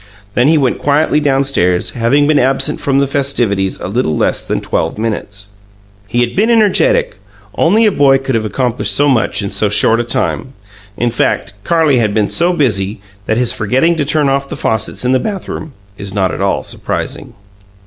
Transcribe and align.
Then 0.33 0.47
he 0.47 0.57
went 0.57 0.79
quietly 0.79 1.19
downstairs, 1.19 1.91
having 1.91 2.25
been 2.25 2.39
absent 2.39 2.81
from 2.81 2.97
the 2.97 3.05
festivities 3.05 3.79
a 3.79 3.87
little 3.87 4.17
less 4.17 4.43
than 4.43 4.59
twelve 4.59 4.97
minutes. 4.97 5.49
He 6.07 6.21
had 6.21 6.35
been 6.35 6.49
energetic 6.49 7.19
only 7.53 7.85
a 7.85 7.91
boy 7.91 8.17
could 8.17 8.33
have 8.33 8.43
accomplished 8.43 8.95
so 8.95 9.07
much 9.07 9.43
in 9.43 9.51
so 9.51 9.69
short 9.69 9.99
a 9.99 10.03
time. 10.03 10.55
In 10.97 11.11
fact, 11.11 11.53
Carlie 11.63 11.99
had 11.99 12.15
been 12.15 12.31
so 12.31 12.51
busy 12.51 12.99
that 13.27 13.37
his 13.37 13.53
forgetting 13.53 13.95
to 13.97 14.03
turn 14.03 14.27
off 14.27 14.49
the 14.49 14.57
faucets 14.57 15.05
in 15.05 15.11
the 15.11 15.19
bathroom 15.19 15.73
is 15.99 16.15
not 16.15 16.33
at 16.33 16.41
all 16.41 16.63
surprising. 16.63 17.35